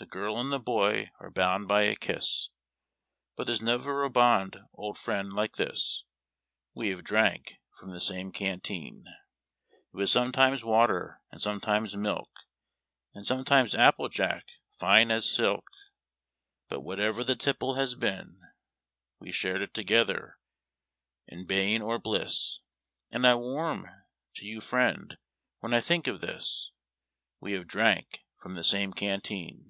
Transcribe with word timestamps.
The 0.00 0.06
girl 0.06 0.38
and 0.38 0.52
the 0.52 0.60
boy 0.60 1.10
are 1.18 1.28
bound 1.28 1.66
by 1.66 1.82
a 1.82 1.96
kiss, 1.96 2.50
But 3.34 3.46
there's 3.48 3.60
never 3.60 4.04
a 4.04 4.08
bond, 4.08 4.56
old 4.72 4.96
friend, 4.96 5.32
like 5.32 5.56
this— 5.56 6.04
We 6.76 6.90
have 6.90 7.02
drank 7.02 7.58
from 7.76 7.90
the 7.90 7.98
same 7.98 8.30
canteen. 8.30 9.06
WE 9.06 9.10
DKANK 9.10 9.10
FROM 9.10 9.10
THE 9.10 9.10
SAME 9.10 9.72
CANTEEX. 9.72 9.88
It 9.92 9.96
was 9.96 10.12
sometimes 10.52 10.64
water, 10.64 11.20
and 11.32 11.42
sometimes 11.42 11.96
milk, 11.96 12.30
And 13.12 13.26
sometimes 13.26 13.74
apple 13.74 14.08
jack 14.08 14.46
fine 14.78 15.10
as 15.10 15.28
silk. 15.28 15.64
But, 16.68 16.82
whatever 16.84 17.24
the 17.24 17.34
tipple 17.34 17.74
has 17.74 17.96
been, 17.96 18.38
We 19.18 19.32
shared 19.32 19.62
it 19.62 19.74
together, 19.74 20.38
in 21.26 21.44
bane 21.44 21.82
or 21.82 21.98
bliss, 21.98 22.60
And 23.10 23.26
I 23.26 23.34
warm 23.34 23.88
to 24.34 24.46
you 24.46 24.60
friend, 24.60 25.18
when 25.58 25.74
I 25.74 25.80
think 25.80 26.06
of 26.06 26.20
this 26.20 26.70
We 27.40 27.50
have 27.54 27.66
drank 27.66 28.20
from 28.40 28.54
the 28.54 28.62
same 28.62 28.92
canteen. 28.92 29.64